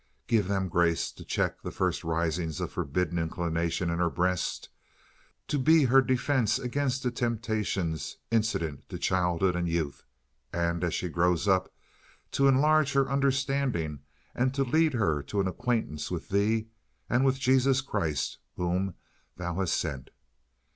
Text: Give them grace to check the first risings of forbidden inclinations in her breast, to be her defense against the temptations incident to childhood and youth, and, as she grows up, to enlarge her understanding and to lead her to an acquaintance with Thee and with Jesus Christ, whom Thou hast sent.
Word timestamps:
Give 0.25 0.47
them 0.47 0.67
grace 0.67 1.11
to 1.11 1.23
check 1.23 1.61
the 1.61 1.69
first 1.69 2.03
risings 2.03 2.59
of 2.59 2.71
forbidden 2.71 3.19
inclinations 3.19 3.91
in 3.91 3.99
her 3.99 4.09
breast, 4.09 4.67
to 5.47 5.59
be 5.59 5.83
her 5.83 6.01
defense 6.01 6.57
against 6.57 7.03
the 7.03 7.11
temptations 7.11 8.17
incident 8.31 8.89
to 8.89 8.97
childhood 8.97 9.55
and 9.55 9.69
youth, 9.69 10.03
and, 10.51 10.83
as 10.83 10.95
she 10.95 11.07
grows 11.07 11.47
up, 11.47 11.71
to 12.31 12.47
enlarge 12.47 12.93
her 12.93 13.11
understanding 13.11 13.99
and 14.33 14.55
to 14.55 14.63
lead 14.63 14.93
her 14.93 15.21
to 15.21 15.39
an 15.39 15.47
acquaintance 15.47 16.09
with 16.09 16.29
Thee 16.29 16.69
and 17.07 17.23
with 17.23 17.37
Jesus 17.39 17.81
Christ, 17.81 18.39
whom 18.55 18.95
Thou 19.37 19.53
hast 19.59 19.75
sent. 19.75 20.09